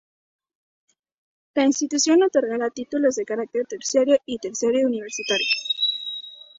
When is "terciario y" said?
3.67-4.39